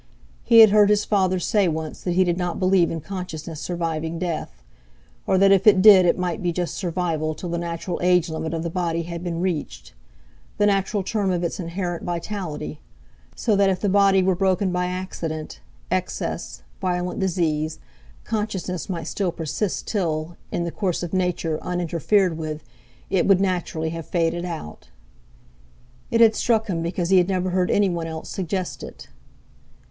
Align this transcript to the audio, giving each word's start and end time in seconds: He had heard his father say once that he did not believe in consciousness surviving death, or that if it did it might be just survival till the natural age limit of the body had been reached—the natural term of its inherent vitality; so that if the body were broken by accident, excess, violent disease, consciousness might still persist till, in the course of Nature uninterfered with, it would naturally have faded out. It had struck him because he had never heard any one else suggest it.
He 0.43 0.61
had 0.61 0.71
heard 0.71 0.89
his 0.89 1.05
father 1.05 1.37
say 1.39 1.67
once 1.67 2.01
that 2.01 2.13
he 2.13 2.23
did 2.23 2.35
not 2.35 2.57
believe 2.57 2.89
in 2.89 3.01
consciousness 3.01 3.61
surviving 3.61 4.17
death, 4.17 4.63
or 5.27 5.37
that 5.37 5.51
if 5.51 5.67
it 5.67 5.79
did 5.79 6.07
it 6.07 6.17
might 6.17 6.41
be 6.41 6.51
just 6.51 6.73
survival 6.73 7.35
till 7.35 7.49
the 7.49 7.59
natural 7.59 7.99
age 8.01 8.27
limit 8.27 8.51
of 8.55 8.63
the 8.63 8.71
body 8.71 9.03
had 9.03 9.23
been 9.23 9.39
reached—the 9.41 10.65
natural 10.65 11.03
term 11.03 11.29
of 11.29 11.43
its 11.43 11.59
inherent 11.59 12.03
vitality; 12.03 12.79
so 13.35 13.55
that 13.55 13.69
if 13.69 13.79
the 13.79 13.89
body 13.89 14.23
were 14.23 14.33
broken 14.33 14.71
by 14.71 14.87
accident, 14.87 15.59
excess, 15.91 16.63
violent 16.81 17.19
disease, 17.19 17.77
consciousness 18.23 18.89
might 18.89 19.03
still 19.03 19.31
persist 19.31 19.85
till, 19.87 20.35
in 20.51 20.63
the 20.63 20.71
course 20.71 21.03
of 21.03 21.13
Nature 21.13 21.59
uninterfered 21.61 22.35
with, 22.39 22.63
it 23.11 23.27
would 23.27 23.39
naturally 23.39 23.91
have 23.91 24.07
faded 24.07 24.45
out. 24.45 24.89
It 26.09 26.21
had 26.21 26.33
struck 26.33 26.67
him 26.69 26.81
because 26.81 27.11
he 27.11 27.19
had 27.19 27.27
never 27.27 27.51
heard 27.51 27.69
any 27.69 27.87
one 27.91 28.07
else 28.07 28.29
suggest 28.29 28.81
it. 28.81 29.07